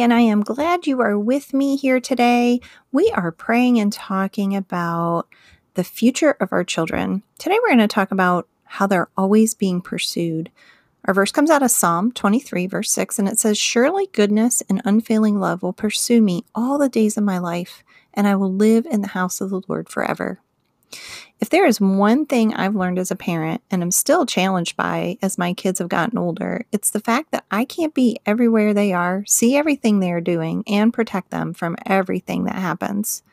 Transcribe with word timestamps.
And 0.00 0.12
I 0.12 0.20
am 0.20 0.40
glad 0.40 0.86
you 0.86 1.00
are 1.02 1.18
with 1.18 1.52
me 1.52 1.76
here 1.76 2.00
today. 2.00 2.60
We 2.92 3.10
are 3.14 3.30
praying 3.30 3.78
and 3.78 3.92
talking 3.92 4.56
about 4.56 5.28
the 5.74 5.84
future 5.84 6.30
of 6.40 6.50
our 6.50 6.64
children. 6.64 7.22
Today, 7.38 7.58
we're 7.60 7.68
going 7.68 7.78
to 7.78 7.88
talk 7.88 8.10
about 8.10 8.48
how 8.64 8.86
they're 8.86 9.10
always 9.18 9.54
being 9.54 9.82
pursued. 9.82 10.50
Our 11.04 11.12
verse 11.12 11.30
comes 11.30 11.50
out 11.50 11.62
of 11.62 11.70
Psalm 11.70 12.10
23, 12.10 12.66
verse 12.68 12.90
6, 12.90 13.18
and 13.18 13.28
it 13.28 13.38
says, 13.38 13.58
Surely 13.58 14.06
goodness 14.12 14.62
and 14.68 14.80
unfailing 14.86 15.38
love 15.38 15.62
will 15.62 15.74
pursue 15.74 16.22
me 16.22 16.44
all 16.54 16.78
the 16.78 16.88
days 16.88 17.18
of 17.18 17.24
my 17.24 17.36
life, 17.36 17.84
and 18.14 18.26
I 18.26 18.34
will 18.36 18.52
live 18.52 18.86
in 18.86 19.02
the 19.02 19.08
house 19.08 19.42
of 19.42 19.50
the 19.50 19.60
Lord 19.68 19.90
forever. 19.90 20.40
If 21.42 21.50
there 21.50 21.66
is 21.66 21.80
one 21.80 22.24
thing 22.24 22.54
I've 22.54 22.76
learned 22.76 23.00
as 23.00 23.10
a 23.10 23.16
parent 23.16 23.62
and 23.68 23.82
I'm 23.82 23.90
still 23.90 24.24
challenged 24.26 24.76
by 24.76 25.18
as 25.20 25.38
my 25.38 25.54
kids 25.54 25.80
have 25.80 25.88
gotten 25.88 26.16
older, 26.16 26.66
it's 26.70 26.90
the 26.90 27.00
fact 27.00 27.32
that 27.32 27.44
I 27.50 27.64
can't 27.64 27.92
be 27.92 28.20
everywhere 28.24 28.72
they 28.72 28.92
are, 28.92 29.24
see 29.26 29.56
everything 29.56 29.98
they 29.98 30.12
are 30.12 30.20
doing, 30.20 30.62
and 30.68 30.94
protect 30.94 31.32
them 31.32 31.52
from 31.52 31.74
everything 31.84 32.44
that 32.44 32.54
happens. 32.54 33.24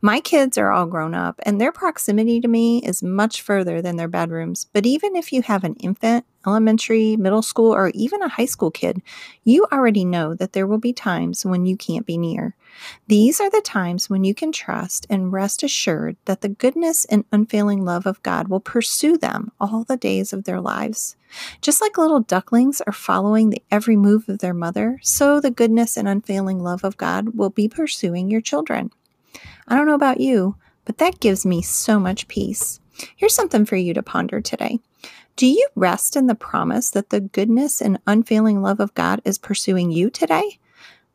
My 0.00 0.18
kids 0.18 0.58
are 0.58 0.72
all 0.72 0.86
grown 0.86 1.14
up, 1.14 1.38
and 1.44 1.60
their 1.60 1.70
proximity 1.70 2.40
to 2.40 2.48
me 2.48 2.82
is 2.82 3.00
much 3.00 3.42
further 3.42 3.80
than 3.80 3.94
their 3.94 4.08
bedrooms. 4.08 4.66
But 4.72 4.84
even 4.84 5.14
if 5.14 5.32
you 5.32 5.42
have 5.42 5.62
an 5.62 5.76
infant, 5.76 6.26
elementary, 6.46 7.16
middle 7.16 7.42
school, 7.42 7.74
or 7.74 7.90
even 7.94 8.22
a 8.22 8.28
high 8.28 8.46
school 8.46 8.70
kid, 8.70 9.02
you 9.44 9.66
already 9.72 10.04
know 10.04 10.34
that 10.34 10.52
there 10.52 10.66
will 10.66 10.78
be 10.78 10.92
times 10.92 11.44
when 11.44 11.66
you 11.66 11.76
can't 11.76 12.06
be 12.06 12.16
near. 12.16 12.54
These 13.06 13.40
are 13.40 13.50
the 13.50 13.60
times 13.60 14.08
when 14.08 14.24
you 14.24 14.34
can 14.34 14.52
trust 14.52 15.06
and 15.10 15.32
rest 15.32 15.62
assured 15.62 16.16
that 16.24 16.40
the 16.40 16.48
goodness 16.48 17.04
and 17.04 17.24
unfailing 17.32 17.84
love 17.84 18.06
of 18.06 18.22
God 18.22 18.48
will 18.48 18.60
pursue 18.60 19.16
them 19.16 19.52
all 19.60 19.84
the 19.84 19.96
days 19.96 20.32
of 20.32 20.44
their 20.44 20.60
lives. 20.60 21.16
Just 21.60 21.80
like 21.80 21.96
little 21.98 22.20
ducklings 22.20 22.80
are 22.82 22.92
following 22.92 23.50
the 23.50 23.62
every 23.70 23.96
move 23.96 24.28
of 24.28 24.38
their 24.38 24.54
mother, 24.54 24.98
so 25.02 25.40
the 25.40 25.50
goodness 25.50 25.96
and 25.96 26.08
unfailing 26.08 26.62
love 26.62 26.84
of 26.84 26.96
God 26.96 27.36
will 27.36 27.50
be 27.50 27.68
pursuing 27.68 28.30
your 28.30 28.40
children. 28.40 28.90
I 29.66 29.76
don't 29.76 29.86
know 29.86 29.94
about 29.94 30.20
you, 30.20 30.56
but 30.84 30.98
that 30.98 31.20
gives 31.20 31.46
me 31.46 31.62
so 31.62 31.98
much 31.98 32.28
peace. 32.28 32.80
Here's 33.16 33.34
something 33.34 33.64
for 33.64 33.76
you 33.76 33.94
to 33.94 34.02
ponder 34.02 34.40
today. 34.40 34.78
Do 35.36 35.46
you 35.46 35.66
rest 35.74 36.16
in 36.16 36.26
the 36.26 36.34
promise 36.34 36.90
that 36.90 37.10
the 37.10 37.20
goodness 37.20 37.80
and 37.80 37.98
unfailing 38.06 38.62
love 38.62 38.80
of 38.80 38.94
God 38.94 39.22
is 39.24 39.38
pursuing 39.38 39.90
you 39.90 40.10
today? 40.10 40.58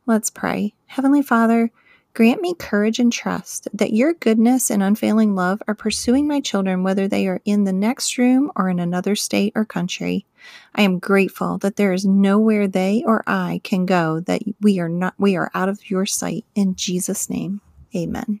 Let's 0.06 0.30
pray. 0.30 0.74
Heavenly 0.86 1.22
Father, 1.22 1.70
grant 2.14 2.40
me 2.40 2.54
courage 2.54 2.98
and 2.98 3.12
trust 3.12 3.68
that 3.72 3.92
your 3.92 4.14
goodness 4.14 4.70
and 4.70 4.82
unfailing 4.82 5.34
love 5.34 5.62
are 5.68 5.74
pursuing 5.74 6.26
my 6.26 6.40
children 6.40 6.82
whether 6.82 7.06
they 7.06 7.28
are 7.28 7.40
in 7.44 7.64
the 7.64 7.72
next 7.72 8.18
room 8.18 8.50
or 8.56 8.68
in 8.68 8.80
another 8.80 9.14
state 9.14 9.52
or 9.54 9.64
country. 9.64 10.26
I 10.74 10.82
am 10.82 10.98
grateful 10.98 11.58
that 11.58 11.76
there 11.76 11.92
is 11.92 12.04
nowhere 12.04 12.66
they 12.66 13.04
or 13.06 13.22
I 13.26 13.60
can 13.62 13.86
go 13.86 14.20
that 14.20 14.42
we 14.60 14.80
are 14.80 14.88
not 14.88 15.14
we 15.18 15.36
are 15.36 15.50
out 15.54 15.68
of 15.68 15.90
your 15.90 16.06
sight 16.06 16.44
in 16.54 16.74
Jesus 16.74 17.30
name. 17.30 17.60
Amen. 17.94 18.40